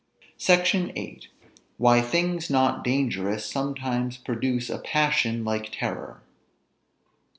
[0.39, 1.27] SECTION VIII.
[1.77, 6.23] WHY THINGS NOT DANGEROUS SOMETIMES PRODUCE A PASSION LIKE TERROR.